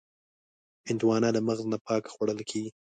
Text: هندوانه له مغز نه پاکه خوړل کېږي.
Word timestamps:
هندوانه 0.89 1.29
له 1.35 1.39
مغز 1.47 1.65
نه 1.73 1.77
پاکه 1.85 2.09
خوړل 2.13 2.39
کېږي. 2.49 2.71